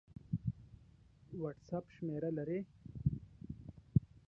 وټس 1.41 1.69
اپ 1.77 1.85
شمېره 1.95 2.29
لرئ؟ 2.37 2.59